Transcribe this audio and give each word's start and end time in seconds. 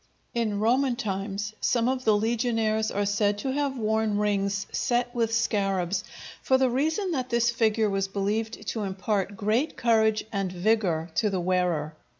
In 0.33 0.59
Roman 0.59 0.95
times 0.95 1.53
some 1.61 1.87
of 1.87 2.05
the 2.05 2.15
legionaries 2.17 2.89
are 2.89 3.05
said 3.05 3.37
to 3.37 3.51
have 3.51 3.77
worn 3.77 4.17
rings 4.17 4.65
set 4.71 5.13
with 5.13 5.31
scarabs, 5.31 6.03
for 6.41 6.57
the 6.57 6.71
reason 6.71 7.11
that 7.11 7.29
this 7.29 7.51
figure 7.51 7.87
was 7.87 8.07
believed 8.07 8.67
to 8.69 8.81
impart 8.81 9.37
great 9.37 9.77
courage 9.77 10.23
and 10.31 10.51
vigor 10.51 11.11
to 11.13 11.29
the 11.29 11.39
wearer. 11.39 11.93